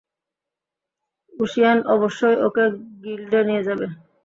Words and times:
ঊশিয়ান 1.33 1.77
অবশ্যই 1.95 2.37
ওকে 2.47 2.65
গিল্ডে 3.03 3.39
নিয়ে 3.47 3.65
যাবে। 3.67 3.85